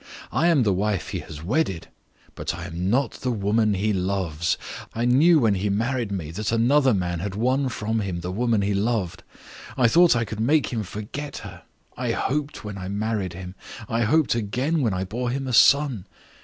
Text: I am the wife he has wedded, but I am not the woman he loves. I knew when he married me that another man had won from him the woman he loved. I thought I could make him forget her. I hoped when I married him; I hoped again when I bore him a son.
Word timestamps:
I 0.31 0.47
am 0.47 0.63
the 0.63 0.73
wife 0.73 1.09
he 1.09 1.19
has 1.19 1.43
wedded, 1.43 1.87
but 2.33 2.55
I 2.55 2.65
am 2.65 2.89
not 2.89 3.11
the 3.21 3.29
woman 3.31 3.75
he 3.75 3.93
loves. 3.93 4.57
I 4.95 5.05
knew 5.05 5.37
when 5.37 5.53
he 5.53 5.69
married 5.69 6.11
me 6.11 6.31
that 6.31 6.51
another 6.51 6.91
man 6.91 7.19
had 7.19 7.35
won 7.35 7.69
from 7.69 7.99
him 7.99 8.21
the 8.21 8.31
woman 8.31 8.63
he 8.63 8.73
loved. 8.73 9.21
I 9.77 9.87
thought 9.87 10.15
I 10.15 10.25
could 10.25 10.39
make 10.39 10.73
him 10.73 10.81
forget 10.81 11.37
her. 11.45 11.65
I 11.95 12.13
hoped 12.13 12.63
when 12.63 12.79
I 12.79 12.87
married 12.87 13.33
him; 13.33 13.53
I 13.87 14.01
hoped 14.01 14.33
again 14.33 14.81
when 14.81 14.95
I 14.95 15.03
bore 15.03 15.29
him 15.29 15.47
a 15.47 15.53
son. 15.53 16.07